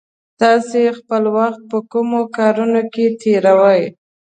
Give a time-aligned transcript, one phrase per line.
[0.41, 3.83] تاسې خپل وخت په کومو کارونو کې تېروئ؟